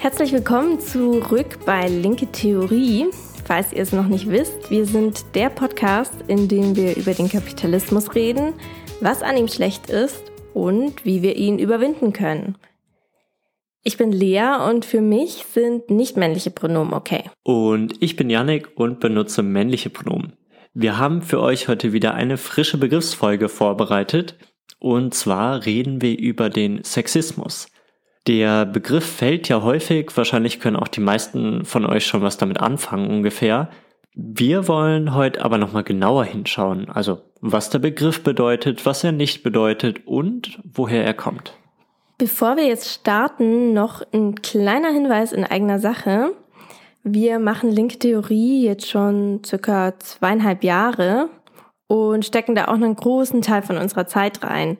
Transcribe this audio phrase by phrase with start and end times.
[0.00, 3.06] Herzlich willkommen zurück bei Linke Theorie.
[3.44, 7.28] Falls ihr es noch nicht wisst, wir sind der Podcast, in dem wir über den
[7.28, 8.52] Kapitalismus reden,
[9.00, 10.22] was an ihm schlecht ist
[10.54, 12.56] und wie wir ihn überwinden können.
[13.82, 17.24] Ich bin Lea und für mich sind nicht männliche Pronomen okay.
[17.42, 20.34] Und ich bin Yannick und benutze männliche Pronomen.
[20.74, 24.36] Wir haben für euch heute wieder eine frische Begriffsfolge vorbereitet.
[24.78, 27.66] Und zwar reden wir über den Sexismus.
[28.28, 32.60] Der Begriff fällt ja häufig, wahrscheinlich können auch die meisten von euch schon was damit
[32.60, 33.70] anfangen ungefähr.
[34.14, 39.42] Wir wollen heute aber nochmal genauer hinschauen, also was der Begriff bedeutet, was er nicht
[39.42, 41.54] bedeutet und woher er kommt.
[42.18, 46.32] Bevor wir jetzt starten, noch ein kleiner Hinweis in eigener Sache.
[47.04, 51.30] Wir machen Link-Theorie jetzt schon circa zweieinhalb Jahre
[51.86, 54.76] und stecken da auch einen großen Teil von unserer Zeit rein.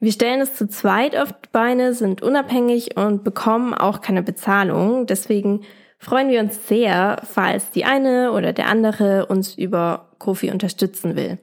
[0.00, 5.06] Wir stellen es zu zweit auf die Beine, sind unabhängig und bekommen auch keine Bezahlung.
[5.06, 5.60] Deswegen
[5.98, 11.38] freuen wir uns sehr, falls die eine oder der andere uns über Kofi unterstützen will.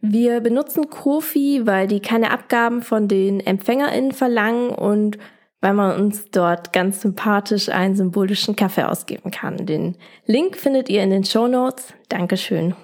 [0.00, 5.18] Wir benutzen Kofi, weil die keine Abgaben von den EmpfängerInnen verlangen und
[5.60, 9.66] weil man uns dort ganz sympathisch einen symbolischen Kaffee ausgeben kann.
[9.66, 11.92] Den Link findet ihr in den Show Notes.
[12.08, 12.74] Dankeschön.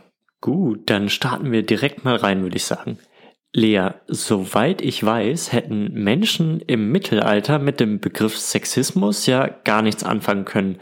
[0.42, 2.98] Gut, dann starten wir direkt mal rein, würde ich sagen.
[3.56, 10.04] Lea, soweit ich weiß, hätten Menschen im Mittelalter mit dem Begriff Sexismus ja gar nichts
[10.04, 10.78] anfangen können.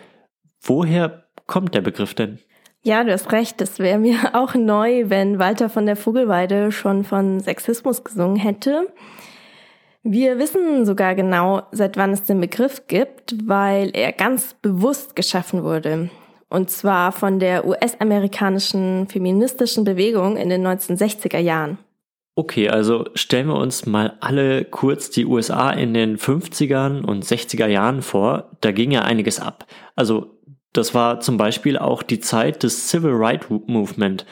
[0.61, 2.41] Woher kommt der Begriff denn?
[2.83, 3.61] Ja, du hast recht.
[3.61, 8.89] Das wäre mir auch neu, wenn Walter von der Vogelweide schon von Sexismus gesungen hätte.
[10.03, 15.63] Wir wissen sogar genau, seit wann es den Begriff gibt, weil er ganz bewusst geschaffen
[15.63, 16.11] wurde.
[16.51, 21.79] Und zwar von der US-amerikanischen feministischen Bewegung in den 1960er Jahren.
[22.37, 27.67] Okay, also stellen wir uns mal alle kurz die USA in den 50ern und 60er
[27.67, 28.51] Jahren vor.
[28.61, 29.67] Da ging ja einiges ab.
[29.95, 30.41] Also
[30.73, 34.27] das war zum Beispiel auch die Zeit des Civil Rights Movement,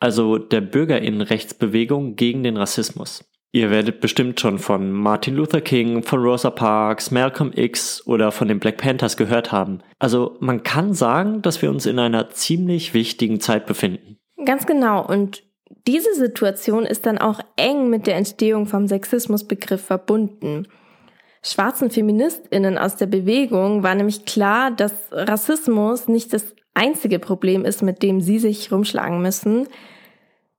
[0.00, 3.24] also der Bürgerinnenrechtsbewegung gegen den Rassismus.
[3.52, 8.48] Ihr werdet bestimmt schon von Martin Luther King, von Rosa Parks, Malcolm X oder von
[8.48, 9.78] den Black Panthers gehört haben.
[10.00, 14.18] Also man kann sagen, dass wir uns in einer ziemlich wichtigen Zeit befinden.
[14.44, 15.06] Ganz genau.
[15.06, 15.44] Und
[15.86, 20.66] diese Situation ist dann auch eng mit der Entstehung vom Sexismusbegriff verbunden
[21.44, 27.82] schwarzen Feministinnen aus der Bewegung war nämlich klar, dass Rassismus nicht das einzige Problem ist,
[27.82, 29.68] mit dem sie sich rumschlagen müssen.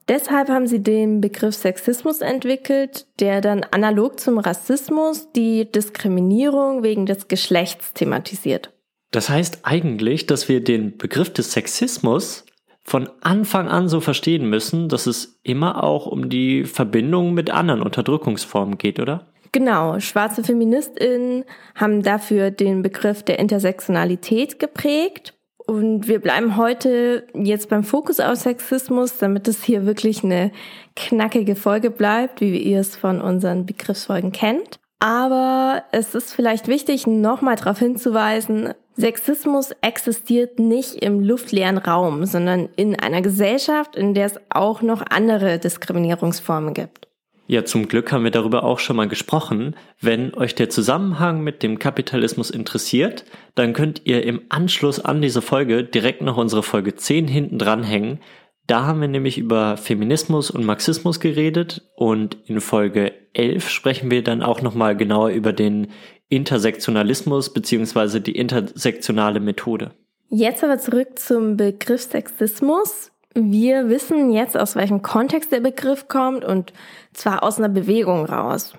[0.08, 7.08] Deshalb haben sie den Begriff Sexismus entwickelt, der dann analog zum Rassismus die Diskriminierung wegen
[7.08, 8.72] des Geschlechts thematisiert.
[9.10, 12.46] Das heißt eigentlich, dass wir den Begriff des Sexismus
[12.86, 17.82] von Anfang an so verstehen müssen, dass es immer auch um die Verbindung mit anderen
[17.82, 19.26] Unterdrückungsformen geht, oder?
[19.52, 25.34] Genau, schwarze Feministinnen haben dafür den Begriff der Intersektionalität geprägt.
[25.66, 30.52] Und wir bleiben heute jetzt beim Fokus auf Sexismus, damit es hier wirklich eine
[30.96, 34.80] knackige Folge bleibt, wie ihr es von unseren Begriffsfolgen kennt.
[35.06, 42.70] Aber es ist vielleicht wichtig, nochmal darauf hinzuweisen, Sexismus existiert nicht im luftleeren Raum, sondern
[42.76, 47.08] in einer Gesellschaft, in der es auch noch andere Diskriminierungsformen gibt.
[47.46, 49.76] Ja, zum Glück haben wir darüber auch schon mal gesprochen.
[50.02, 55.44] Wenn euch der Zusammenhang mit dem Kapitalismus interessiert, dann könnt ihr im Anschluss an diese
[55.44, 58.22] Folge direkt noch unsere Folge 10 hinten dranhängen.
[58.68, 64.24] Da haben wir nämlich über Feminismus und Marxismus geredet und in Folge 11 sprechen wir
[64.24, 65.88] dann auch nochmal genauer über den
[66.30, 69.92] Intersektionalismus beziehungsweise die intersektionale Methode.
[70.30, 73.12] Jetzt aber zurück zum Begriff Sexismus.
[73.36, 76.74] Wir wissen jetzt, aus welchem Kontext der Begriff kommt und
[77.14, 78.74] zwar aus einer Bewegung raus.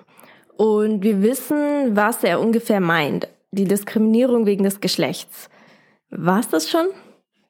[0.57, 3.27] Und wir wissen, was er ungefähr meint.
[3.51, 5.49] Die Diskriminierung wegen des Geschlechts.
[6.09, 6.87] War's das schon?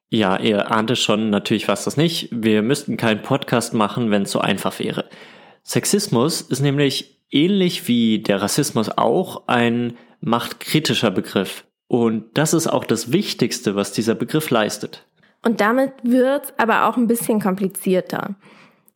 [0.09, 2.29] Ja, ihr ahnt es schon, natürlich war es das nicht.
[2.31, 5.05] Wir müssten keinen Podcast machen, wenn es so einfach wäre.
[5.63, 11.65] Sexismus ist nämlich ähnlich wie der Rassismus auch ein machtkritischer Begriff.
[11.87, 15.05] Und das ist auch das Wichtigste, was dieser Begriff leistet.
[15.43, 18.35] Und damit wird aber auch ein bisschen komplizierter.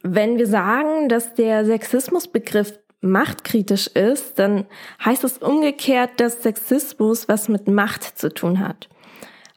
[0.04, 4.66] Wenn wir sagen, dass der Sexismusbegriff machtkritisch ist, dann
[5.04, 8.90] heißt es umgekehrt, dass Sexismus was mit Macht zu tun hat.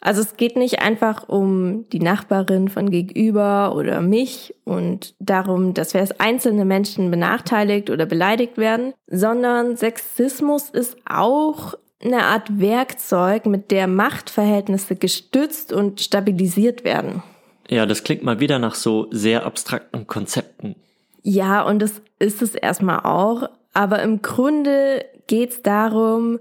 [0.04, 5.94] Also es geht nicht einfach um die Nachbarin von gegenüber oder mich und darum, dass
[5.94, 11.72] wir als einzelne Menschen benachteiligt oder beleidigt werden, sondern Sexismus ist auch
[12.04, 17.22] eine Art Werkzeug, mit der Machtverhältnisse gestützt und stabilisiert werden.
[17.70, 20.76] Ja, das klingt mal wieder nach so sehr abstrakten Konzepten.
[21.22, 23.48] Ja, und das ist es erstmal auch.
[23.72, 26.40] Aber im Grunde geht es darum,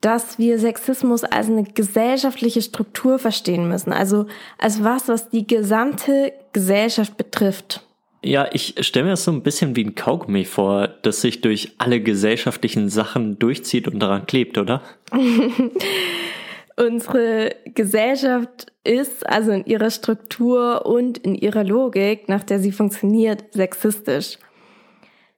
[0.00, 4.26] dass wir Sexismus als eine gesellschaftliche Struktur verstehen müssen, also
[4.58, 7.82] als was, was die gesamte Gesellschaft betrifft.
[8.22, 11.74] Ja, ich stelle mir das so ein bisschen wie ein Kaugummi vor, das sich durch
[11.78, 14.82] alle gesellschaftlichen Sachen durchzieht und daran klebt, oder?
[16.76, 23.44] Unsere Gesellschaft ist also in ihrer Struktur und in ihrer Logik, nach der sie funktioniert,
[23.52, 24.38] sexistisch.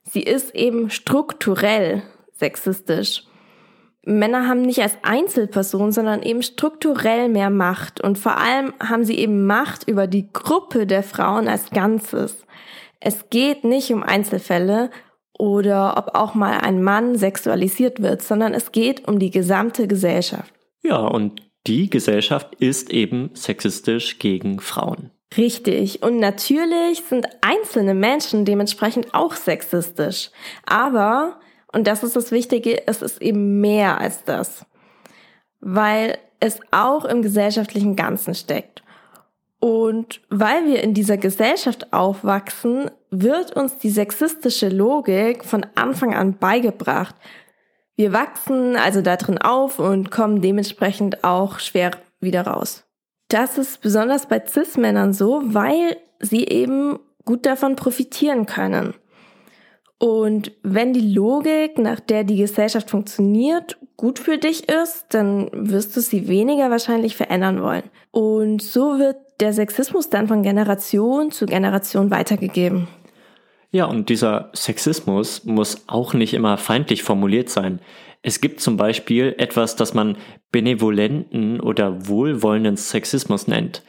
[0.02, 2.02] Sie ist eben strukturell
[2.34, 3.27] sexistisch.
[4.08, 9.18] Männer haben nicht als Einzelperson, sondern eben strukturell mehr Macht und vor allem haben sie
[9.18, 12.46] eben Macht über die Gruppe der Frauen als Ganzes.
[13.00, 14.90] Es geht nicht um Einzelfälle
[15.38, 20.52] oder ob auch mal ein Mann sexualisiert wird, sondern es geht um die gesamte Gesellschaft.
[20.82, 25.10] Ja, und die Gesellschaft ist eben sexistisch gegen Frauen.
[25.36, 26.02] Richtig.
[26.02, 30.30] Und natürlich sind einzelne Menschen dementsprechend auch sexistisch.
[30.64, 31.38] Aber
[31.72, 34.64] und das ist das Wichtige, es ist eben mehr als das,
[35.60, 38.82] weil es auch im gesellschaftlichen Ganzen steckt.
[39.60, 46.38] Und weil wir in dieser Gesellschaft aufwachsen, wird uns die sexistische Logik von Anfang an
[46.38, 47.16] beigebracht.
[47.96, 51.90] Wir wachsen also da drin auf und kommen dementsprechend auch schwer
[52.20, 52.84] wieder raus.
[53.28, 58.94] Das ist besonders bei CIS-Männern so, weil sie eben gut davon profitieren können.
[59.98, 65.96] Und wenn die Logik, nach der die Gesellschaft funktioniert, gut für dich ist, dann wirst
[65.96, 67.82] du sie weniger wahrscheinlich verändern wollen.
[68.12, 72.86] Und so wird der Sexismus dann von Generation zu Generation weitergegeben.
[73.70, 77.80] Ja, und dieser Sexismus muss auch nicht immer feindlich formuliert sein.
[78.22, 80.16] Es gibt zum Beispiel etwas, das man
[80.52, 83.82] benevolenten oder wohlwollenden Sexismus nennt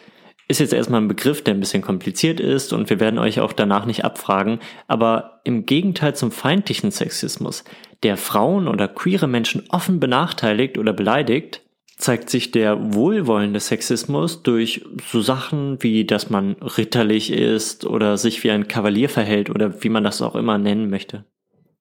[0.49, 3.53] ist jetzt erstmal ein Begriff, der ein bisschen kompliziert ist und wir werden euch auch
[3.53, 7.63] danach nicht abfragen, aber im Gegenteil zum feindlichen Sexismus,
[8.01, 11.61] der Frauen oder queere Menschen offen benachteiligt oder beleidigt,
[11.97, 18.43] zeigt sich der wohlwollende Sexismus durch so Sachen wie, dass man ritterlich ist oder sich
[18.43, 21.25] wie ein Kavalier verhält oder wie man das auch immer nennen möchte.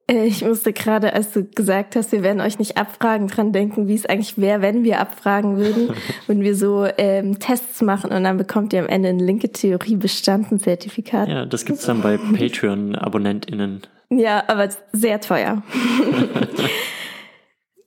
[0.08, 3.86] Äh, ich musste gerade, als du gesagt hast, wir werden euch nicht abfragen, dran denken,
[3.86, 5.90] wie es eigentlich wäre, wenn wir abfragen würden,
[6.26, 9.96] wenn wir so ähm, Tests machen und dann bekommt ihr am Ende ein linke Theorie
[9.96, 11.28] bestanden Zertifikat.
[11.28, 13.82] Ja, das gibt's dann bei Patreon-AbonnentInnen.
[14.10, 15.62] Ja, aber sehr teuer.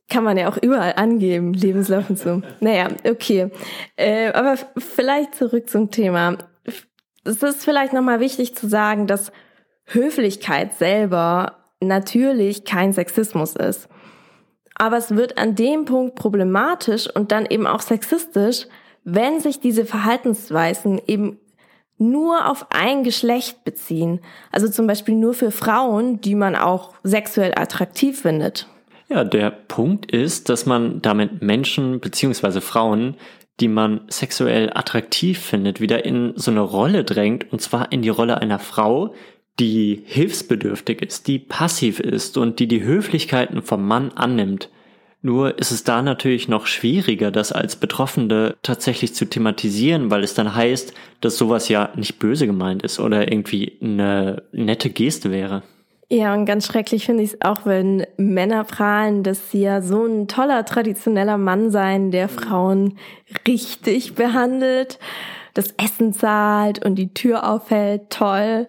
[0.07, 2.41] Kann man ja auch überall angeben, Lebenslauf und so.
[2.59, 3.49] Naja, okay.
[3.95, 6.37] Äh, aber vielleicht zurück zum Thema.
[7.23, 9.31] Es ist vielleicht nochmal wichtig zu sagen, dass
[9.85, 13.89] Höflichkeit selber natürlich kein Sexismus ist.
[14.75, 18.67] Aber es wird an dem Punkt problematisch und dann eben auch sexistisch,
[19.03, 21.39] wenn sich diese Verhaltensweisen eben
[21.97, 24.21] nur auf ein Geschlecht beziehen.
[24.51, 28.67] Also zum Beispiel nur für Frauen, die man auch sexuell attraktiv findet.
[29.07, 33.17] Ja, der Punkt ist, dass man damit Menschen beziehungsweise Frauen,
[33.59, 38.09] die man sexuell attraktiv findet, wieder in so eine Rolle drängt, und zwar in die
[38.09, 39.13] Rolle einer Frau,
[39.59, 44.69] die hilfsbedürftig ist, die passiv ist und die die Höflichkeiten vom Mann annimmt.
[45.23, 50.33] Nur ist es da natürlich noch schwieriger, das als Betroffene tatsächlich zu thematisieren, weil es
[50.33, 55.61] dann heißt, dass sowas ja nicht böse gemeint ist oder irgendwie eine nette Geste wäre.
[56.09, 60.05] Ja, und ganz schrecklich finde ich es auch, wenn Männer prahlen, dass sie ja so
[60.05, 62.97] ein toller traditioneller Mann seien, der Frauen
[63.47, 64.99] richtig behandelt,
[65.53, 68.67] das Essen zahlt und die Tür aufhält, toll.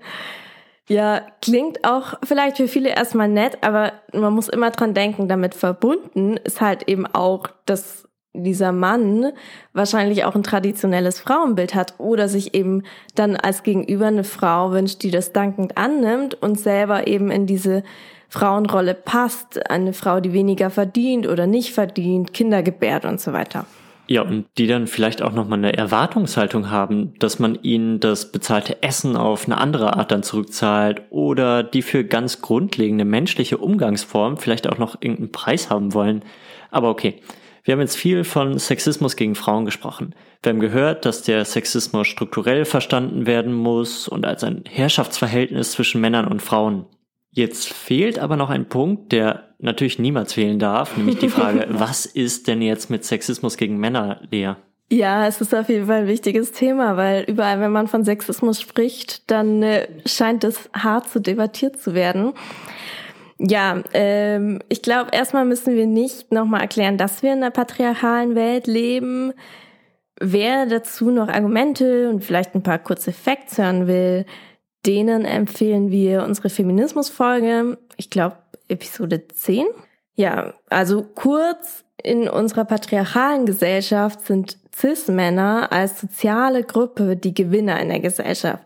[0.89, 5.55] Ja, klingt auch vielleicht für viele erstmal nett, aber man muss immer dran denken, damit
[5.55, 9.33] verbunden ist halt eben auch, dass dieser Mann
[9.73, 12.83] wahrscheinlich auch ein traditionelles Frauenbild hat oder sich eben
[13.15, 17.83] dann als Gegenüber eine Frau wünscht, die das dankend annimmt und selber eben in diese
[18.29, 23.67] Frauenrolle passt, eine Frau, die weniger verdient oder nicht verdient, Kinder gebärt und so weiter.
[24.13, 28.83] Ja, und die dann vielleicht auch nochmal eine Erwartungshaltung haben, dass man ihnen das bezahlte
[28.83, 34.69] Essen auf eine andere Art dann zurückzahlt oder die für ganz grundlegende menschliche Umgangsformen vielleicht
[34.69, 36.27] auch noch irgendeinen Preis haben wollen.
[36.71, 37.23] Aber okay,
[37.65, 40.15] wir haben jetzt viel von Sexismus gegen Frauen gesprochen.
[40.43, 46.03] Wir haben gehört, dass der Sexismus strukturell verstanden werden muss und als ein Herrschaftsverhältnis zwischen
[46.03, 46.85] Männern und Frauen.
[47.35, 52.05] Jetzt fehlt aber noch ein Punkt, der natürlich niemals fehlen darf, nämlich die Frage, was
[52.05, 54.55] ist denn jetzt mit Sexismus gegen Männer, Lea?
[54.91, 58.61] Ja, es ist auf jeden Fall ein wichtiges Thema, weil überall, wenn man von Sexismus
[58.61, 62.35] spricht, dann äh, scheint es hart zu debattiert zu werden.
[63.39, 68.35] Ja, ähm, ich glaube, erstmal müssen wir nicht nochmal erklären, dass wir in einer patriarchalen
[68.35, 69.33] Welt leben.
[70.21, 74.27] Wer dazu noch Argumente und vielleicht ein paar kurze Facts hören will,
[74.87, 78.37] denen empfehlen wir unsere Feminismus-Folge, ich glaube
[78.69, 79.67] Episode 10.
[80.15, 87.89] Ja, also kurz, in unserer patriarchalen Gesellschaft sind Cis-Männer als soziale Gruppe die Gewinner in
[87.89, 88.65] der Gesellschaft.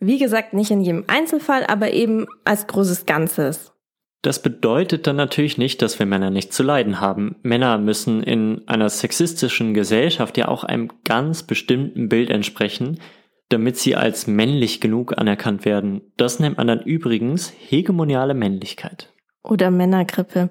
[0.00, 3.72] Wie gesagt, nicht in jedem Einzelfall, aber eben als großes Ganzes.
[4.22, 7.36] Das bedeutet dann natürlich nicht, dass wir Männer nicht zu leiden haben.
[7.42, 13.00] Männer müssen in einer sexistischen Gesellschaft ja auch einem ganz bestimmten Bild entsprechen,
[13.52, 16.00] damit sie als männlich genug anerkannt werden.
[16.16, 19.12] Das nennt man dann übrigens hegemoniale Männlichkeit.
[19.42, 20.50] Oder Männergrippe.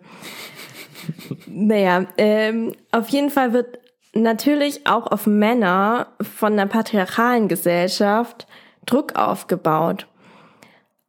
[1.47, 3.79] naja, ähm, auf jeden Fall wird
[4.13, 8.47] natürlich auch auf Männer von der patriarchalen Gesellschaft
[8.85, 10.07] Druck aufgebaut.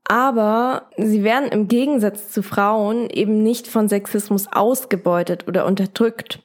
[0.04, 6.42] Aber sie werden im Gegensatz zu Frauen eben nicht von Sexismus ausgebeutet oder unterdrückt.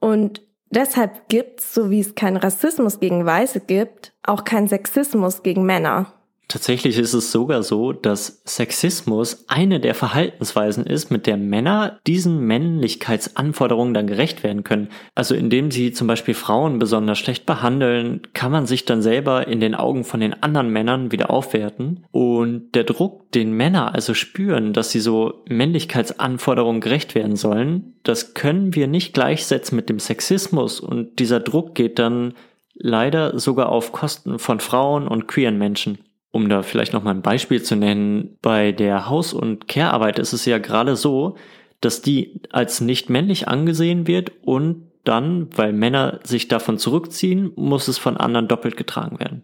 [0.00, 5.64] Und deshalb gibt's, so wie es keinen Rassismus gegen Weiße gibt, auch keinen Sexismus gegen
[5.64, 6.12] Männer.
[6.50, 12.40] Tatsächlich ist es sogar so, dass Sexismus eine der Verhaltensweisen ist, mit der Männer diesen
[12.40, 14.88] Männlichkeitsanforderungen dann gerecht werden können.
[15.14, 19.60] Also indem sie zum Beispiel Frauen besonders schlecht behandeln, kann man sich dann selber in
[19.60, 22.04] den Augen von den anderen Männern wieder aufwerten.
[22.10, 28.34] Und der Druck, den Männer also spüren, dass sie so Männlichkeitsanforderungen gerecht werden sollen, das
[28.34, 30.80] können wir nicht gleichsetzen mit dem Sexismus.
[30.80, 32.34] Und dieser Druck geht dann
[32.74, 35.98] leider sogar auf Kosten von Frauen und queeren Menschen.
[36.32, 40.32] Um da vielleicht noch mal ein Beispiel zu nennen, bei der Haus- und Care-Arbeit ist
[40.32, 41.36] es ja gerade so,
[41.80, 47.88] dass die als nicht männlich angesehen wird und dann, weil Männer sich davon zurückziehen, muss
[47.88, 49.42] es von anderen doppelt getragen werden.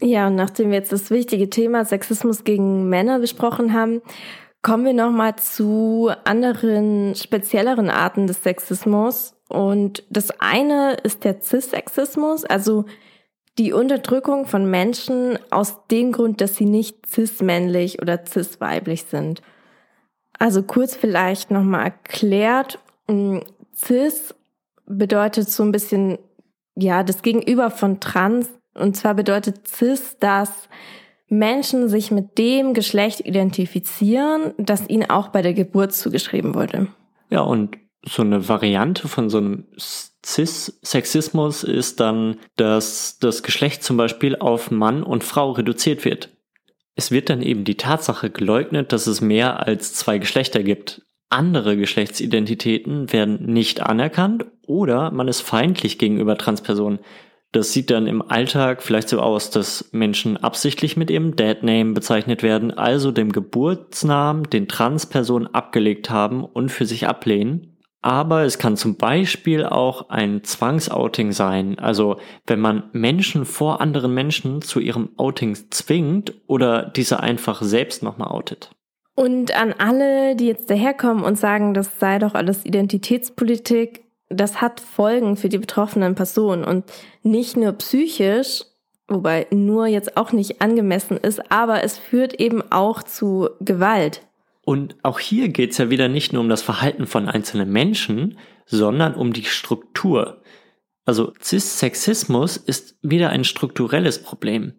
[0.00, 4.00] Ja, und nachdem wir jetzt das wichtige Thema Sexismus gegen Männer besprochen haben,
[4.62, 9.34] kommen wir noch mal zu anderen spezielleren Arten des Sexismus.
[9.48, 12.84] Und das eine ist der Cis-Sexismus, also
[13.58, 19.42] die Unterdrückung von Menschen aus dem Grund, dass sie nicht cis-männlich oder cis-weiblich sind.
[20.38, 23.42] Also kurz vielleicht nochmal erklärt, hm,
[23.74, 24.34] cis
[24.86, 26.18] bedeutet so ein bisschen,
[26.76, 28.48] ja, das Gegenüber von trans.
[28.74, 30.68] Und zwar bedeutet cis, dass
[31.28, 36.86] Menschen sich mit dem Geschlecht identifizieren, das ihnen auch bei der Geburt zugeschrieben wurde.
[37.28, 37.76] Ja, und
[38.10, 44.70] so eine Variante von so einem Cis-Sexismus ist dann, dass das Geschlecht zum Beispiel auf
[44.70, 46.30] Mann und Frau reduziert wird.
[46.94, 51.02] Es wird dann eben die Tatsache geleugnet, dass es mehr als zwei Geschlechter gibt.
[51.30, 56.98] Andere Geschlechtsidentitäten werden nicht anerkannt oder man ist feindlich gegenüber Transpersonen.
[57.52, 62.42] Das sieht dann im Alltag vielleicht so aus, dass Menschen absichtlich mit ihrem Deadname bezeichnet
[62.42, 67.77] werden, also dem Geburtsnamen, den Transpersonen abgelegt haben und für sich ablehnen.
[68.00, 71.78] Aber es kann zum Beispiel auch ein Zwangsouting sein.
[71.78, 78.02] Also wenn man Menschen vor anderen Menschen zu ihrem Outing zwingt oder diese einfach selbst
[78.02, 78.70] nochmal outet.
[79.16, 84.78] Und an alle, die jetzt daherkommen und sagen, das sei doch alles Identitätspolitik, das hat
[84.78, 86.84] Folgen für die betroffenen Personen und
[87.24, 88.62] nicht nur psychisch,
[89.08, 94.27] wobei nur jetzt auch nicht angemessen ist, aber es führt eben auch zu Gewalt.
[94.68, 98.36] Und auch hier geht es ja wieder nicht nur um das Verhalten von einzelnen Menschen,
[98.66, 100.42] sondern um die Struktur.
[101.06, 104.74] Also Cis-Sexismus ist wieder ein strukturelles Problem.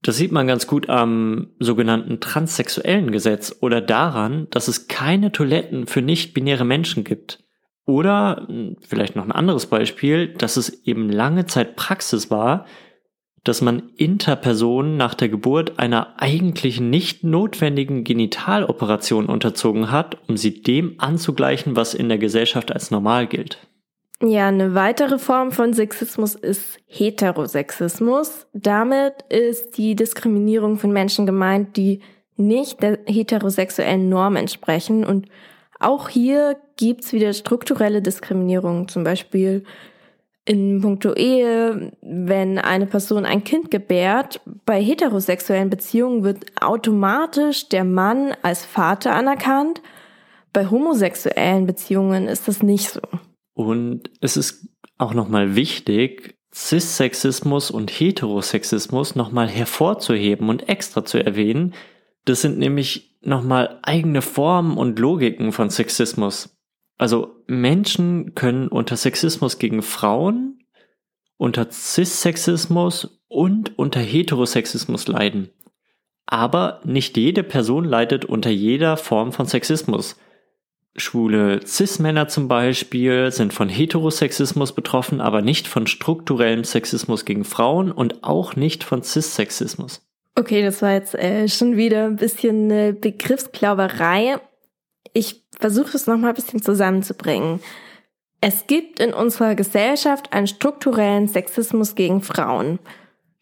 [0.00, 5.86] Das sieht man ganz gut am sogenannten transsexuellen Gesetz oder daran, dass es keine Toiletten
[5.86, 7.44] für nicht-binäre Menschen gibt.
[7.84, 12.64] Oder hm, vielleicht noch ein anderes Beispiel, dass es eben lange Zeit Praxis war,
[13.44, 20.62] dass man Interpersonen nach der Geburt einer eigentlich nicht notwendigen Genitaloperation unterzogen hat, um sie
[20.62, 23.58] dem anzugleichen, was in der Gesellschaft als normal gilt.
[24.22, 28.46] Ja, eine weitere Form von Sexismus ist Heterosexismus.
[28.54, 32.00] Damit ist die Diskriminierung von Menschen gemeint, die
[32.36, 35.04] nicht der heterosexuellen Norm entsprechen.
[35.04, 35.26] Und
[35.78, 39.64] auch hier gibt's wieder strukturelle Diskriminierung, zum Beispiel
[40.44, 47.84] in puncto Ehe, wenn eine Person ein Kind gebärt, bei heterosexuellen Beziehungen wird automatisch der
[47.84, 49.80] Mann als Vater anerkannt.
[50.52, 53.00] Bei homosexuellen Beziehungen ist das nicht so.
[53.54, 61.74] Und es ist auch nochmal wichtig, Cis-Sexismus und Heterosexismus nochmal hervorzuheben und extra zu erwähnen.
[62.26, 66.53] Das sind nämlich nochmal eigene Formen und Logiken von Sexismus.
[66.96, 70.60] Also Menschen können unter Sexismus gegen Frauen,
[71.36, 75.50] unter Cis-Sexismus und unter Heterosexismus leiden.
[76.26, 80.16] Aber nicht jede Person leidet unter jeder Form von Sexismus.
[80.96, 87.90] Schwule Cis-Männer zum Beispiel sind von Heterosexismus betroffen, aber nicht von strukturellem Sexismus gegen Frauen
[87.90, 90.06] und auch nicht von Cis-Sexismus.
[90.36, 94.40] Okay, das war jetzt äh, schon wieder ein bisschen eine Begriffsklauberei.
[95.12, 97.60] Ich versuche es nochmal ein bisschen zusammenzubringen.
[98.40, 102.78] Es gibt in unserer Gesellschaft einen strukturellen Sexismus gegen Frauen.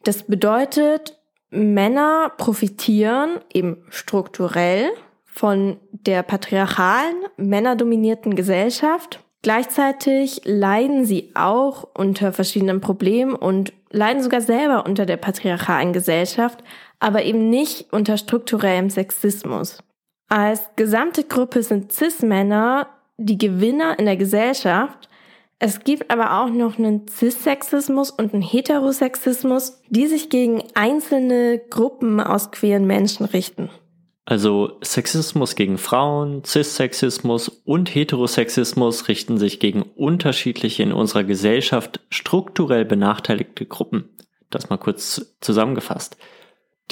[0.04, 1.18] Das bedeutet,
[1.50, 4.90] Männer profitieren eben strukturell
[5.24, 9.20] von der patriarchalen, männerdominierten Gesellschaft.
[9.42, 16.62] Gleichzeitig leiden sie auch unter verschiedenen Problemen und leiden sogar selber unter der patriarchalen Gesellschaft,
[17.00, 19.82] aber eben nicht unter strukturellem Sexismus.
[20.32, 22.86] Als gesamte Gruppe sind Cis-Männer
[23.18, 25.10] die Gewinner in der Gesellschaft.
[25.58, 32.18] Es gibt aber auch noch einen Cis-Sexismus und einen Heterosexismus, die sich gegen einzelne Gruppen
[32.18, 33.68] aus queeren Menschen richten.
[34.24, 42.86] Also Sexismus gegen Frauen, Cis-Sexismus und Heterosexismus richten sich gegen unterschiedliche in unserer Gesellschaft strukturell
[42.86, 44.08] benachteiligte Gruppen.
[44.48, 46.16] Das mal kurz zusammengefasst.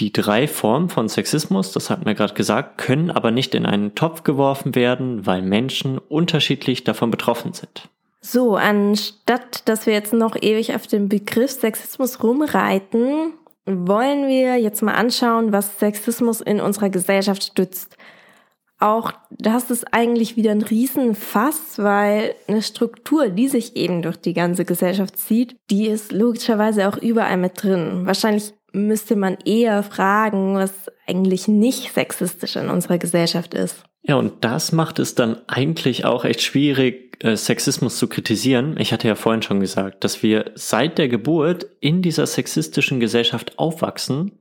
[0.00, 3.94] Die drei Formen von Sexismus, das hatten wir gerade gesagt, können aber nicht in einen
[3.94, 7.90] Topf geworfen werden, weil Menschen unterschiedlich davon betroffen sind.
[8.22, 13.34] So, anstatt dass wir jetzt noch ewig auf dem Begriff Sexismus rumreiten,
[13.66, 17.98] wollen wir jetzt mal anschauen, was Sexismus in unserer Gesellschaft stützt.
[18.78, 24.32] Auch das ist eigentlich wieder ein Riesenfass, weil eine Struktur, die sich eben durch die
[24.32, 28.06] ganze Gesellschaft zieht, die ist logischerweise auch überall mit drin.
[28.06, 30.72] Wahrscheinlich müsste man eher fragen, was
[31.06, 33.84] eigentlich nicht sexistisch in unserer Gesellschaft ist.
[34.02, 38.76] Ja, und das macht es dann eigentlich auch echt schwierig, äh, Sexismus zu kritisieren.
[38.78, 43.58] Ich hatte ja vorhin schon gesagt, dass wir seit der Geburt in dieser sexistischen Gesellschaft
[43.58, 44.32] aufwachsen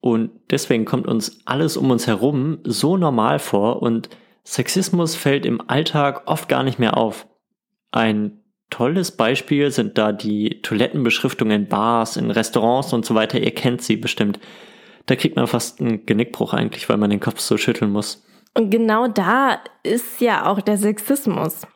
[0.00, 4.08] und deswegen kommt uns alles um uns herum so normal vor und
[4.44, 7.26] Sexismus fällt im Alltag oft gar nicht mehr auf.
[7.90, 13.38] Ein tolles Beispiel sind da die Toilettenbeschriftungen in Bars, in Restaurants und so weiter.
[13.38, 14.38] Ihr kennt sie bestimmt.
[15.06, 18.24] Da kriegt man fast einen Genickbruch eigentlich, weil man den Kopf so schütteln muss.
[18.54, 21.66] Und genau da ist ja auch der Sexismus.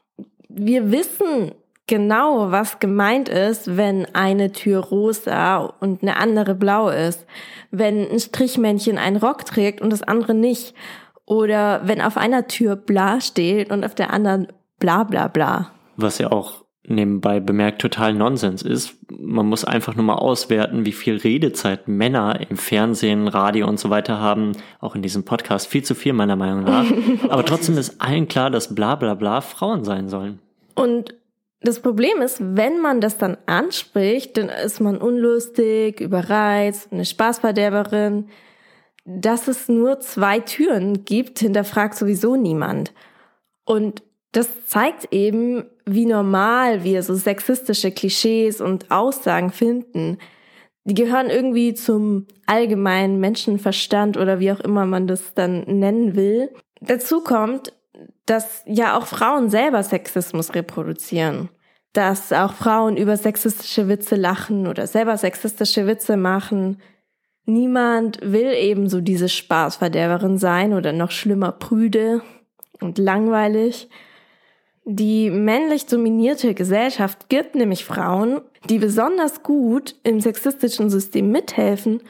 [0.48, 1.52] Wir wissen
[1.86, 7.26] genau, was gemeint ist, wenn eine Tür rosa und eine andere blau ist.
[7.70, 10.74] Wenn ein Strichmännchen einen Rock trägt und das andere nicht.
[11.24, 15.70] Oder wenn auf einer Tür bla steht und auf der anderen bla bla bla.
[15.96, 18.96] Was ja auch nebenbei bemerkt total Nonsens ist.
[19.10, 23.90] Man muss einfach nur mal auswerten, wie viel Redezeit Männer im Fernsehen, Radio und so
[23.90, 24.52] weiter haben.
[24.80, 26.84] Auch in diesem Podcast viel zu viel meiner Meinung nach.
[27.28, 30.40] Aber trotzdem ist allen klar, dass bla bla bla Frauen sein sollen.
[30.74, 31.14] Und
[31.60, 38.28] das Problem ist, wenn man das dann anspricht, dann ist man unlustig, überreizt, eine Spaßverderberin.
[39.04, 42.92] Dass es nur zwei Türen gibt, hinterfragt sowieso niemand.
[43.64, 50.18] Und das zeigt eben, wie normal wir so sexistische Klischees und Aussagen finden.
[50.84, 56.50] Die gehören irgendwie zum allgemeinen Menschenverstand oder wie auch immer man das dann nennen will.
[56.80, 57.72] Dazu kommt,
[58.26, 61.48] dass ja auch Frauen selber Sexismus reproduzieren.
[61.92, 66.80] Dass auch Frauen über sexistische Witze lachen oder selber sexistische Witze machen.
[67.44, 72.22] Niemand will eben so diese Spaßverderberin sein oder noch schlimmer prüde
[72.80, 73.88] und langweilig.
[74.84, 82.02] Die männlich dominierte Gesellschaft gibt nämlich Frauen, die besonders gut im sexistischen System mithelfen,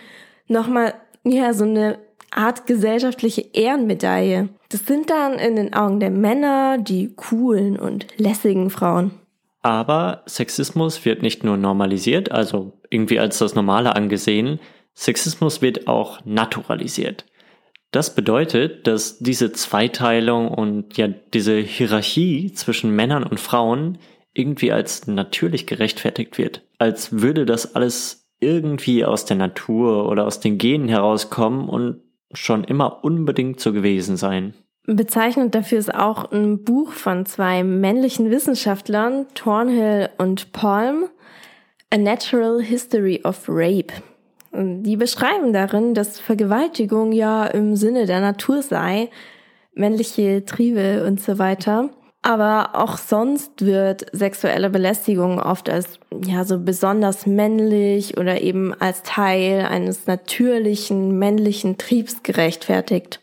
[0.49, 1.99] nochmal ja so eine
[2.31, 4.49] Art gesellschaftliche Ehrenmedaille.
[4.71, 9.13] Das sind dann in den Augen der Männer die coolen und lässigen Frauen.
[9.61, 14.61] Aber Sexismus wird nicht nur normalisiert, also irgendwie als das Normale angesehen,
[14.95, 17.25] Sexismus wird auch naturalisiert.
[17.93, 23.99] Das bedeutet, dass diese Zweiteilung und ja diese Hierarchie zwischen Männern und Frauen
[24.33, 26.63] irgendwie als natürlich gerechtfertigt wird.
[26.79, 32.01] Als würde das alles irgendwie aus der Natur oder aus den Genen herauskommen und
[32.33, 34.55] schon immer unbedingt so gewesen sein.
[34.87, 41.05] Bezeichnend dafür ist auch ein Buch von zwei männlichen Wissenschaftlern, Thornhill und Palm,
[41.91, 43.93] A Natural History of Rape.
[44.55, 49.09] Die beschreiben darin, dass Vergewaltigung ja im Sinne der Natur sei,
[49.75, 51.91] männliche Triebe und so weiter.
[52.21, 59.03] Aber auch sonst wird sexuelle Belästigung oft als ja so besonders männlich oder eben als
[59.03, 63.21] Teil eines natürlichen männlichen Triebs gerechtfertigt.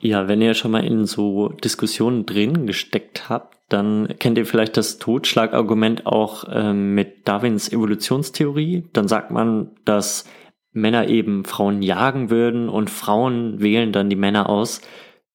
[0.00, 4.76] Ja, wenn ihr schon mal in so Diskussionen drin gesteckt habt, dann kennt ihr vielleicht
[4.76, 8.84] das Totschlagargument auch äh, mit Darwins Evolutionstheorie.
[8.92, 10.24] Dann sagt man, dass
[10.72, 14.80] Männer eben Frauen jagen würden und Frauen wählen dann die Männer aus.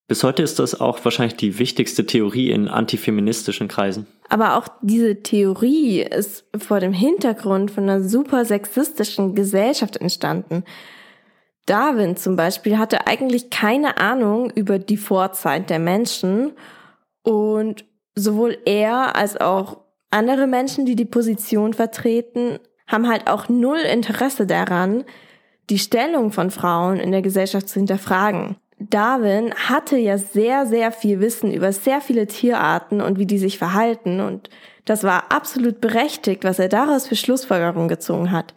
[0.08, 4.08] Bis heute ist das auch wahrscheinlich die wichtigste Theorie in antifeministischen Kreisen.
[4.30, 10.64] Aber auch diese Theorie ist vor dem Hintergrund von einer super sexistischen Gesellschaft entstanden.
[11.66, 16.54] Darwin zum Beispiel hatte eigentlich keine Ahnung über die Vorzeit der Menschen
[17.24, 19.78] Und sowohl er als auch
[20.12, 25.04] andere Menschen, die die Position vertreten, haben halt auch null Interesse daran,
[25.70, 28.58] die Stellung von Frauen in der Gesellschaft zu hinterfragen.
[28.78, 33.58] Darwin hatte ja sehr, sehr viel Wissen über sehr viele Tierarten und wie die sich
[33.58, 34.50] verhalten und
[34.84, 38.54] das war absolut berechtigt, was er daraus für Schlussfolgerungen gezogen hat.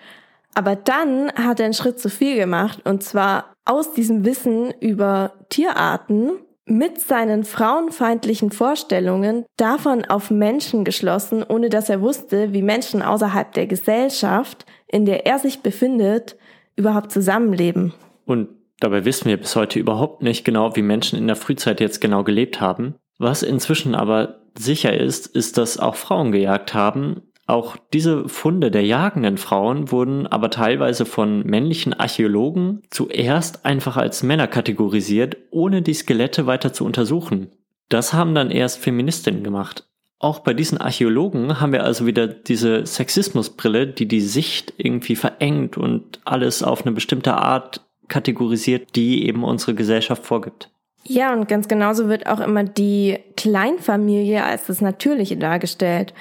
[0.55, 5.33] Aber dann hat er einen Schritt zu viel gemacht und zwar aus diesem Wissen über
[5.49, 6.33] Tierarten
[6.67, 13.53] mit seinen frauenfeindlichen Vorstellungen davon auf Menschen geschlossen, ohne dass er wusste, wie Menschen außerhalb
[13.53, 16.37] der Gesellschaft, in der er sich befindet,
[16.79, 17.93] überhaupt zusammenleben.
[18.25, 18.49] Und
[18.81, 22.25] dabei wissen wir bis heute überhaupt nicht genau, wie Menschen in der Frühzeit jetzt genau
[22.25, 22.95] gelebt haben.
[23.19, 27.23] Was inzwischen aber sicher ist, ist, dass auch Frauen gejagt haben.
[27.47, 34.23] Auch diese Funde der jagenden Frauen wurden aber teilweise von männlichen Archäologen zuerst einfach als
[34.23, 37.51] Männer kategorisiert, ohne die Skelette weiter zu untersuchen.
[37.89, 39.89] Das haben dann erst Feministinnen gemacht.
[40.21, 45.77] Auch bei diesen Archäologen haben wir also wieder diese Sexismusbrille, die die Sicht irgendwie verengt
[45.77, 50.71] und alles auf eine bestimmte Art kategorisiert, die eben unsere Gesellschaft vorgibt.
[51.05, 56.13] Ja, und ganz genauso wird auch immer die Kleinfamilie als das Natürliche dargestellt.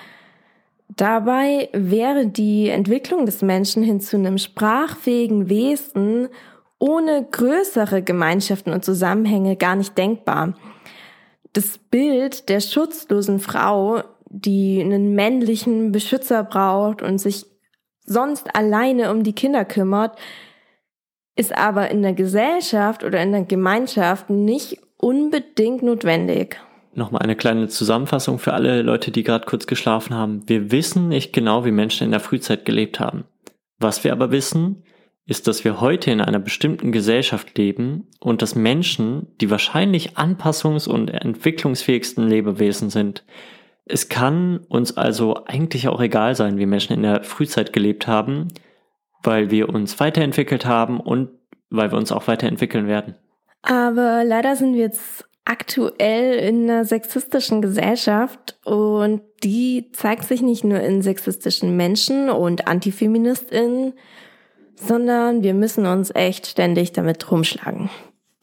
[0.96, 6.30] Dabei wäre die Entwicklung des Menschen hin zu einem sprachfähigen Wesen
[6.80, 10.54] ohne größere Gemeinschaften und Zusammenhänge gar nicht denkbar
[11.58, 17.46] das Bild der schutzlosen Frau, die einen männlichen Beschützer braucht und sich
[18.06, 20.20] sonst alleine um die Kinder kümmert,
[21.36, 26.62] ist aber in der Gesellschaft oder in der Gemeinschaft nicht unbedingt notwendig.
[26.94, 30.48] Nochmal eine kleine Zusammenfassung für alle Leute, die gerade kurz geschlafen haben.
[30.48, 33.26] Wir wissen nicht genau, wie Menschen in der Frühzeit gelebt haben.
[33.80, 34.84] Was wir aber wissen,
[35.28, 40.88] ist, dass wir heute in einer bestimmten Gesellschaft leben und dass Menschen die wahrscheinlich anpassungs-
[40.88, 43.26] und entwicklungsfähigsten Lebewesen sind.
[43.86, 48.48] Es kann uns also eigentlich auch egal sein, wie Menschen in der Frühzeit gelebt haben,
[49.22, 51.30] weil wir uns weiterentwickelt haben und
[51.70, 53.16] weil wir uns auch weiterentwickeln werden.
[53.62, 60.64] Aber leider sind wir jetzt aktuell in einer sexistischen Gesellschaft und die zeigt sich nicht
[60.64, 63.94] nur in sexistischen Menschen und Antifeministinnen,
[64.78, 67.90] sondern wir müssen uns echt ständig damit rumschlagen.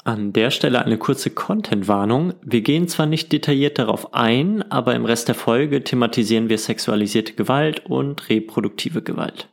[0.05, 2.35] An der Stelle eine kurze Content-Warnung.
[2.43, 7.33] Wir gehen zwar nicht detailliert darauf ein, aber im Rest der Folge thematisieren wir sexualisierte
[7.33, 9.49] Gewalt und reproduktive Gewalt.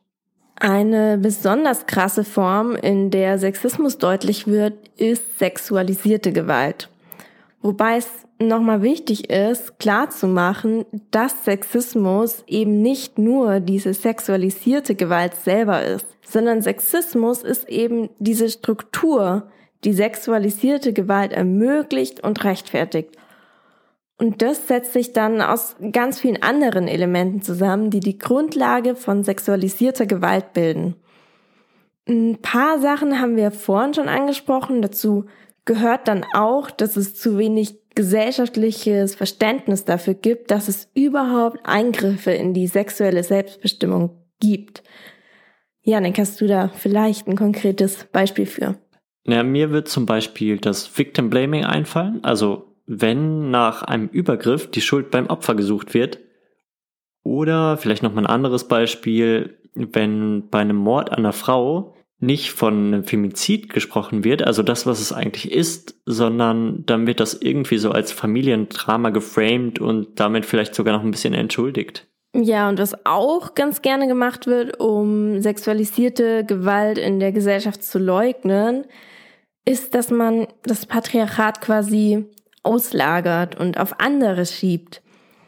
[0.57, 6.89] Eine besonders krasse Form, in der Sexismus deutlich wird, ist sexualisierte Gewalt.
[7.61, 8.07] Wobei es
[8.47, 16.61] nochmal wichtig ist, klarzumachen, dass Sexismus eben nicht nur diese sexualisierte Gewalt selber ist, sondern
[16.61, 19.49] Sexismus ist eben diese Struktur,
[19.83, 23.17] die sexualisierte Gewalt ermöglicht und rechtfertigt.
[24.17, 29.23] Und das setzt sich dann aus ganz vielen anderen Elementen zusammen, die die Grundlage von
[29.23, 30.95] sexualisierter Gewalt bilden.
[32.07, 34.83] Ein paar Sachen haben wir vorhin schon angesprochen.
[34.83, 35.25] Dazu
[35.65, 42.31] gehört dann auch, dass es zu wenig gesellschaftliches Verständnis dafür gibt, dass es überhaupt Eingriffe
[42.31, 44.83] in die sexuelle Selbstbestimmung gibt.
[45.83, 48.75] Janik, hast du da vielleicht ein konkretes Beispiel für?
[49.25, 52.23] Ja, mir wird zum Beispiel das Victim Blaming einfallen.
[52.23, 56.19] Also wenn nach einem Übergriff die Schuld beim Opfer gesucht wird.
[57.23, 62.51] Oder vielleicht noch mal ein anderes Beispiel, wenn bei einem Mord an einer Frau nicht
[62.51, 67.33] von einem Femizid gesprochen wird, also das, was es eigentlich ist, sondern dann wird das
[67.33, 72.07] irgendwie so als Familiendrama geframed und damit vielleicht sogar noch ein bisschen entschuldigt.
[72.33, 77.99] Ja, und was auch ganz gerne gemacht wird, um sexualisierte Gewalt in der Gesellschaft zu
[77.99, 78.85] leugnen,
[79.65, 82.25] ist, dass man das Patriarchat quasi
[82.63, 85.01] auslagert und auf andere schiebt.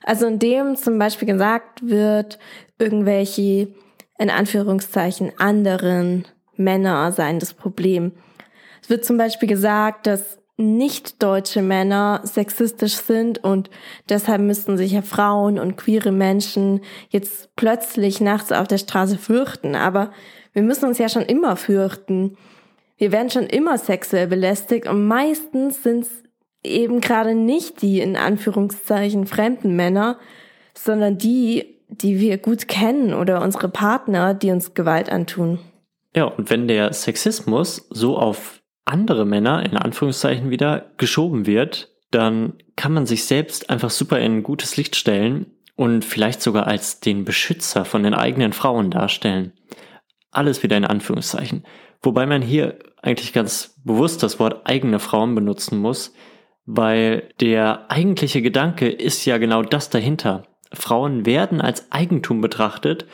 [0.03, 2.39] Also indem zum Beispiel gesagt wird,
[2.79, 3.73] irgendwelche
[4.17, 8.11] in Anführungszeichen anderen Männer seien das Problem.
[8.81, 13.69] Es wird zum Beispiel gesagt, dass nicht deutsche Männer sexistisch sind und
[14.09, 19.75] deshalb müssten sich ja Frauen und queere Menschen jetzt plötzlich nachts auf der Straße fürchten.
[19.75, 20.11] Aber
[20.53, 22.37] wir müssen uns ja schon immer fürchten.
[22.97, 26.11] Wir werden schon immer sexuell belästigt und meistens sind es
[26.63, 30.19] eben gerade nicht die in Anführungszeichen fremden Männer,
[30.75, 35.59] sondern die, die wir gut kennen oder unsere Partner, die uns Gewalt antun.
[36.15, 42.53] Ja, und wenn der Sexismus so auf andere Männer, in Anführungszeichen wieder, geschoben wird, dann
[42.75, 46.99] kann man sich selbst einfach super in ein gutes Licht stellen und vielleicht sogar als
[46.99, 49.53] den Beschützer von den eigenen Frauen darstellen.
[50.31, 51.65] Alles wieder in Anführungszeichen.
[52.01, 56.13] Wobei man hier eigentlich ganz bewusst das Wort eigene Frauen benutzen muss,
[56.65, 60.43] weil der eigentliche Gedanke ist ja genau das dahinter.
[60.71, 63.05] Frauen werden als Eigentum betrachtet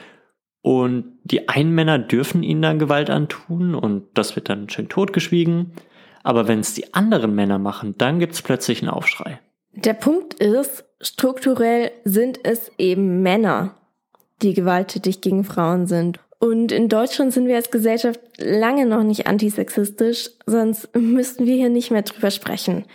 [0.61, 5.71] und die einen Männer dürfen ihnen dann Gewalt antun und das wird dann schön totgeschwiegen.
[6.23, 9.39] Aber wenn es die anderen Männer machen, dann gibt es plötzlich einen Aufschrei.
[9.73, 13.75] Der Punkt ist, strukturell sind es eben Männer,
[14.41, 16.19] die gewalttätig gegen Frauen sind.
[16.39, 21.69] Und in Deutschland sind wir als Gesellschaft lange noch nicht antisexistisch, sonst müssten wir hier
[21.69, 22.85] nicht mehr drüber sprechen.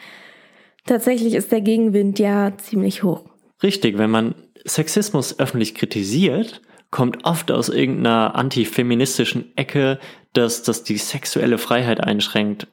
[0.87, 3.25] Tatsächlich ist der Gegenwind ja ziemlich hoch.
[3.63, 4.35] Richtig, wenn man
[4.67, 6.61] Sexismus öffentlich kritisiert,
[6.95, 9.99] kommt oft aus irgendeiner antifeministischen Ecke,
[10.33, 12.69] dass das die sexuelle Freiheit einschränkt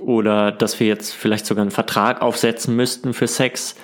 [0.00, 3.74] oder dass wir jetzt vielleicht sogar einen Vertrag aufsetzen müssten für Sex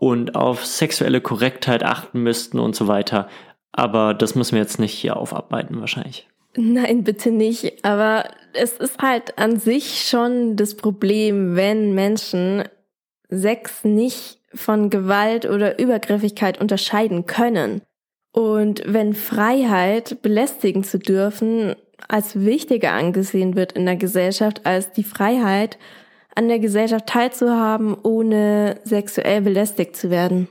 [0.00, 3.28] und auf sexuelle Korrektheit achten müssten und so weiter.
[3.70, 6.26] Aber das müssen wir jetzt nicht hier aufarbeiten wahrscheinlich.
[6.56, 7.84] Nein, bitte nicht.
[7.84, 8.24] Aber
[8.54, 12.64] es ist halt an sich schon das Problem, wenn Menschen
[13.28, 17.82] Sex nicht von Gewalt oder Übergriffigkeit unterscheiden können.
[18.38, 21.74] Und wenn Freiheit, belästigen zu dürfen,
[22.06, 25.76] als wichtiger angesehen wird in der Gesellschaft als die Freiheit,
[26.36, 30.46] an der Gesellschaft teilzuhaben, ohne sexuell belästigt zu werden.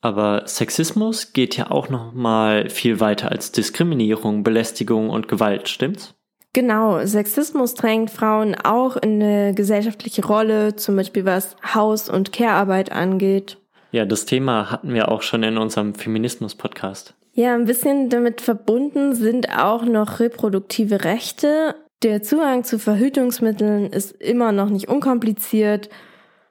[0.00, 6.14] Aber Sexismus geht ja auch noch mal viel weiter als Diskriminierung, Belästigung und Gewalt, stimmt's?
[6.52, 12.92] Genau, Sexismus drängt Frauen auch in eine gesellschaftliche Rolle, zum Beispiel was Haus- und Care-Arbeit
[12.92, 13.58] angeht.
[13.90, 17.14] Ja, das Thema hatten wir auch schon in unserem Feminismus-Podcast.
[17.36, 21.74] Ja, ein bisschen damit verbunden sind auch noch reproduktive Rechte.
[22.04, 25.88] Der Zugang zu Verhütungsmitteln ist immer noch nicht unkompliziert.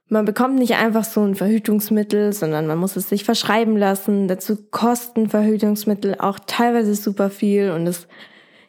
[0.10, 4.28] Man bekommt nicht einfach so ein Verhütungsmittel, sondern man muss es sich verschreiben lassen.
[4.28, 8.08] Dazu kosten Verhütungsmittel auch teilweise super viel und es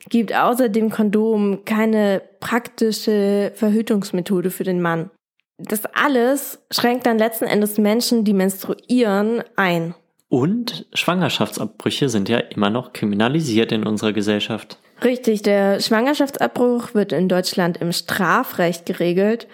[0.08, 5.10] gibt außer dem Kondom keine praktische Verhütungsmethode für den Mann.
[5.58, 9.94] Das alles schränkt dann letzten Endes Menschen, die menstruieren, ein.
[10.34, 14.80] Und Schwangerschaftsabbrüche sind ja immer noch kriminalisiert in unserer Gesellschaft.
[15.04, 19.46] Richtig, der Schwangerschaftsabbruch wird in Deutschland im Strafrecht geregelt.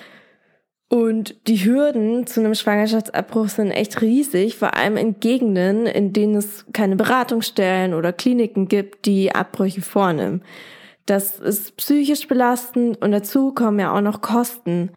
[0.89, 6.37] Und die Hürden zu einem Schwangerschaftsabbruch sind echt riesig, vor allem in Gegenden, in denen
[6.37, 10.43] es keine Beratungsstellen oder Kliniken gibt, die Abbrüche vornehmen.
[11.05, 14.93] Das ist psychisch belastend und dazu kommen ja auch noch Kosten.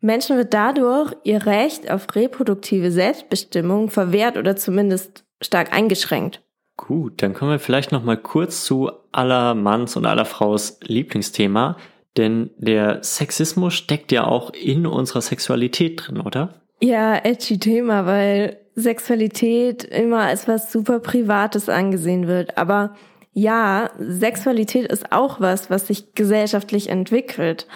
[0.00, 6.42] Menschen wird dadurch ihr Recht auf reproduktive Selbstbestimmung verwehrt oder zumindest stark eingeschränkt.
[6.76, 11.76] Gut, dann kommen wir vielleicht noch mal kurz zu aller Manns und aller Fraus Lieblingsthema,
[12.16, 16.62] denn der Sexismus steckt ja auch in unserer Sexualität drin, oder?
[16.80, 22.56] Ja, edgy Thema, weil Sexualität immer als was super Privates angesehen wird.
[22.56, 22.94] Aber
[23.32, 27.66] ja, Sexualität ist auch was, was sich gesellschaftlich entwickelt.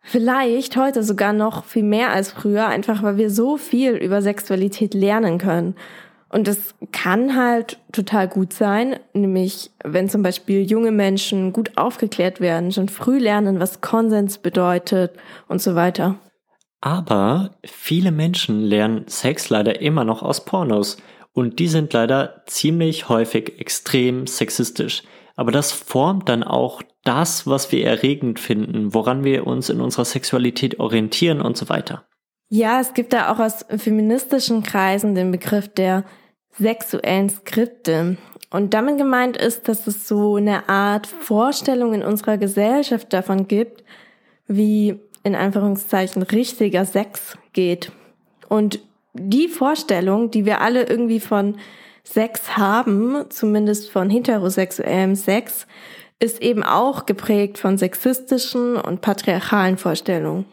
[0.00, 4.94] Vielleicht heute sogar noch viel mehr als früher, einfach weil wir so viel über Sexualität
[4.94, 5.74] lernen können.
[6.30, 12.40] Und das kann halt total gut sein, nämlich wenn zum Beispiel junge Menschen gut aufgeklärt
[12.40, 15.12] werden, schon früh lernen, was Konsens bedeutet
[15.48, 16.16] und so weiter.
[16.80, 20.98] Aber viele Menschen lernen Sex leider immer noch aus Pornos
[21.32, 25.02] und die sind leider ziemlich häufig extrem sexistisch.
[25.34, 30.04] Aber das formt dann auch das, was wir erregend finden, woran wir uns in unserer
[30.04, 32.04] Sexualität orientieren und so weiter.
[32.50, 36.04] Ja, es gibt da auch aus feministischen Kreisen den Begriff der
[36.58, 38.16] sexuellen Skripte.
[38.50, 43.84] Und damit gemeint ist, dass es so eine Art Vorstellung in unserer Gesellschaft davon gibt,
[44.46, 47.92] wie in Anführungszeichen richtiger Sex geht.
[48.48, 48.80] Und
[49.12, 51.56] die Vorstellung, die wir alle irgendwie von
[52.02, 55.66] Sex haben, zumindest von heterosexuellem Sex,
[56.20, 60.46] ist eben auch geprägt von sexistischen und patriarchalen Vorstellungen.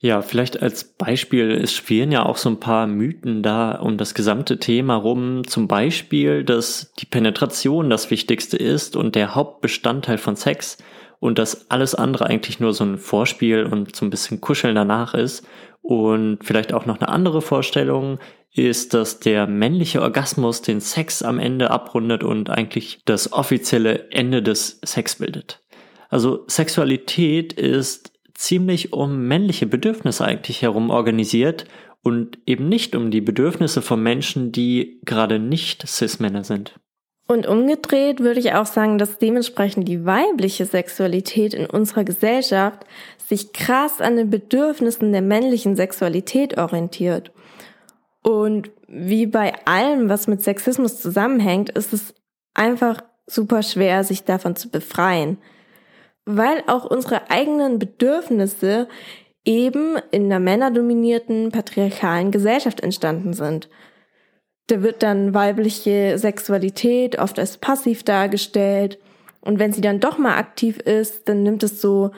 [0.00, 4.14] Ja, vielleicht als Beispiel, es spielen ja auch so ein paar Mythen da um das
[4.14, 5.42] gesamte Thema rum.
[5.44, 10.78] Zum Beispiel, dass die Penetration das Wichtigste ist und der Hauptbestandteil von Sex
[11.18, 15.14] und dass alles andere eigentlich nur so ein Vorspiel und so ein bisschen Kuscheln danach
[15.14, 15.44] ist.
[15.88, 18.18] Und vielleicht auch noch eine andere Vorstellung
[18.52, 24.42] ist, dass der männliche Orgasmus den Sex am Ende abrundet und eigentlich das offizielle Ende
[24.42, 25.62] des Sex bildet.
[26.10, 31.64] Also Sexualität ist ziemlich um männliche Bedürfnisse eigentlich herum organisiert
[32.02, 36.78] und eben nicht um die Bedürfnisse von Menschen, die gerade nicht Cis-Männer sind.
[37.28, 42.86] Und umgedreht würde ich auch sagen, dass dementsprechend die weibliche Sexualität in unserer Gesellschaft
[43.28, 47.30] sich krass an den Bedürfnissen der männlichen Sexualität orientiert.
[48.22, 52.14] Und wie bei allem, was mit Sexismus zusammenhängt, ist es
[52.54, 55.38] einfach super schwer, sich davon zu befreien
[56.30, 58.86] weil auch unsere eigenen Bedürfnisse
[59.46, 63.70] eben in einer männerdominierten patriarchalen Gesellschaft entstanden sind.
[64.68, 68.98] Da wird dann weibliche Sexualität oft als passiv dargestellt
[69.40, 72.10] und wenn sie dann doch mal aktiv ist, dann nimmt es so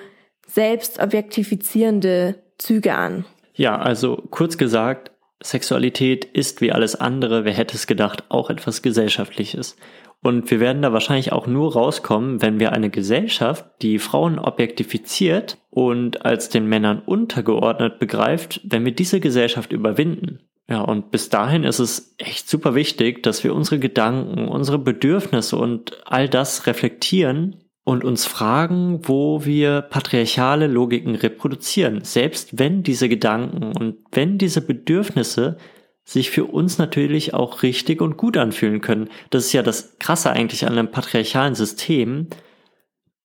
[0.48, 3.24] selbstobjektifizierende Züge an.
[3.54, 8.82] Ja, also kurz gesagt, Sexualität ist wie alles andere, wer hätte es gedacht, auch etwas
[8.82, 9.76] Gesellschaftliches.
[10.22, 15.56] Und wir werden da wahrscheinlich auch nur rauskommen, wenn wir eine Gesellschaft, die Frauen objektifiziert
[15.70, 20.40] und als den Männern untergeordnet begreift, wenn wir diese Gesellschaft überwinden.
[20.70, 25.56] Ja, und bis dahin ist es echt super wichtig, dass wir unsere Gedanken, unsere Bedürfnisse
[25.56, 33.08] und all das reflektieren und uns fragen, wo wir patriarchale Logiken reproduzieren, selbst wenn diese
[33.08, 35.56] Gedanken und wenn diese Bedürfnisse
[36.04, 39.10] sich für uns natürlich auch richtig und gut anfühlen können.
[39.30, 42.28] Das ist ja das Krasse eigentlich an einem patriarchalen System,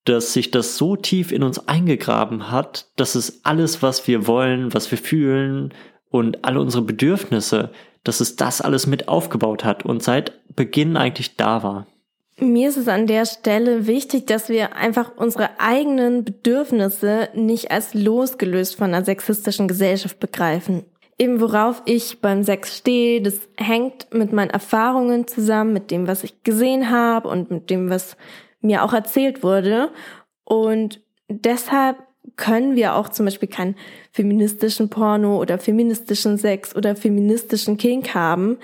[0.04, 4.74] dass sich das so tief in uns eingegraben hat, dass es alles, was wir wollen,
[4.74, 5.72] was wir fühlen
[6.18, 7.72] und alle unsere Bedürfnisse,
[8.04, 11.88] dass es das alles mit aufgebaut hat und seit Beginn eigentlich da war.
[12.38, 17.94] Mir ist es an der Stelle wichtig, dass wir einfach unsere eigenen Bedürfnisse nicht als
[17.94, 20.84] losgelöst von einer sexistischen Gesellschaft begreifen.
[21.18, 26.26] Eben worauf ich beim Sex stehe, das hängt mit meinen Erfahrungen zusammen, mit dem, was
[26.26, 28.18] ich gesehen habe und mit dem, was
[28.60, 29.92] mir auch erzählt wurde.
[30.44, 31.00] Und
[31.30, 31.98] deshalb
[32.38, 33.76] können wir auch zum Beispiel keinen
[34.12, 38.58] feministischen Porno oder feministischen Sex oder feministischen Kink haben,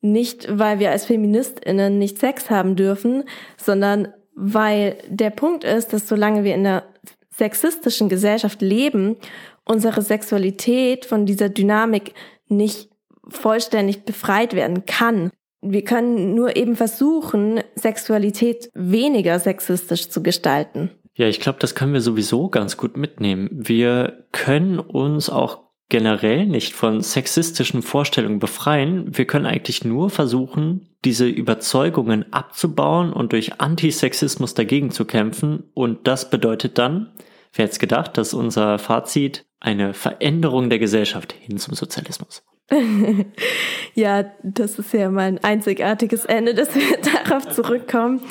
[0.00, 3.24] nicht, weil wir als Feministinnen nicht Sex haben dürfen,
[3.56, 6.84] sondern weil der Punkt ist, dass solange wir in einer
[7.30, 9.16] sexistischen Gesellschaft leben,
[9.64, 12.14] unsere Sexualität von dieser Dynamik
[12.48, 12.90] nicht
[13.28, 15.30] vollständig befreit werden kann.
[15.62, 20.90] Wir können nur eben versuchen, Sexualität weniger sexistisch zu gestalten.
[21.20, 23.50] Ja, ich glaube, das können wir sowieso ganz gut mitnehmen.
[23.52, 25.58] Wir können uns auch
[25.90, 29.18] generell nicht von sexistischen Vorstellungen befreien.
[29.18, 35.64] Wir können eigentlich nur versuchen, diese Überzeugungen abzubauen und durch Antisexismus dagegen zu kämpfen.
[35.74, 37.12] Und das bedeutet dann,
[37.52, 42.42] wer hätte gedacht, dass unser Fazit eine Veränderung der Gesellschaft hin zum Sozialismus.
[43.94, 48.22] ja, das ist ja mein einzigartiges Ende, dass wir darauf zurückkommen.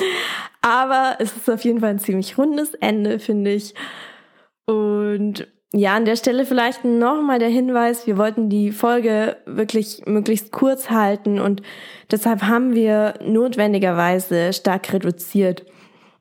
[0.61, 3.73] Aber es ist auf jeden Fall ein ziemlich rundes Ende, finde ich.
[4.65, 10.51] Und ja, an der Stelle vielleicht nochmal der Hinweis, wir wollten die Folge wirklich möglichst
[10.51, 11.61] kurz halten und
[12.09, 15.65] deshalb haben wir notwendigerweise stark reduziert.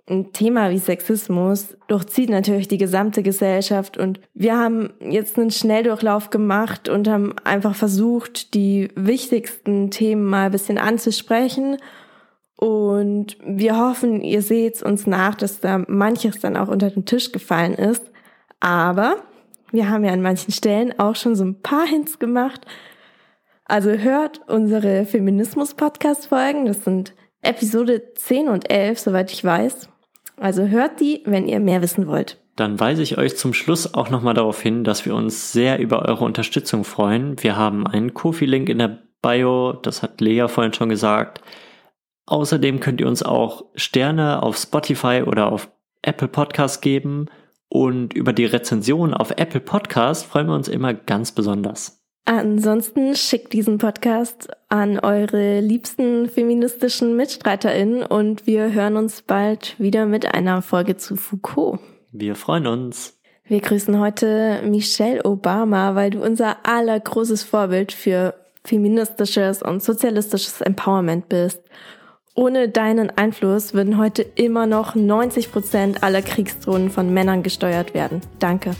[0.07, 6.29] Ein Thema wie Sexismus durchzieht natürlich die gesamte Gesellschaft und wir haben jetzt einen Schnelldurchlauf
[6.29, 11.79] gemacht und haben einfach versucht, die wichtigsten Themen mal ein bisschen anzusprechen.
[12.58, 17.30] Und wir hoffen, ihr seht uns nach, dass da manches dann auch unter den Tisch
[17.30, 18.10] gefallen ist.
[18.58, 19.22] Aber
[19.70, 22.66] wir haben ja an manchen Stellen auch schon so ein paar Hints gemacht.
[23.64, 26.66] Also hört unsere Feminismus-Podcast-Folgen.
[26.66, 29.88] Das sind Episode 10 und 11, soweit ich weiß.
[30.36, 32.38] Also hört die, wenn ihr mehr wissen wollt.
[32.56, 36.08] Dann weise ich euch zum Schluss auch nochmal darauf hin, dass wir uns sehr über
[36.08, 37.40] eure Unterstützung freuen.
[37.40, 41.40] Wir haben einen Kofi-Link in der Bio, das hat Lea vorhin schon gesagt.
[42.28, 45.70] Außerdem könnt ihr uns auch Sterne auf Spotify oder auf
[46.02, 47.26] Apple Podcast geben
[47.70, 52.04] und über die Rezension auf Apple Podcast freuen wir uns immer ganz besonders.
[52.26, 60.04] Ansonsten schickt diesen Podcast an eure liebsten feministischen MitstreiterInnen und wir hören uns bald wieder
[60.04, 61.80] mit einer Folge zu Foucault.
[62.12, 63.18] Wir freuen uns.
[63.46, 71.30] Wir grüßen heute Michelle Obama, weil du unser allergroßes Vorbild für feministisches und sozialistisches Empowerment
[71.30, 71.62] bist.
[72.38, 78.20] Ohne deinen Einfluss würden heute immer noch 90 Prozent aller Kriegsdrohnen von Männern gesteuert werden.
[78.38, 78.77] Danke.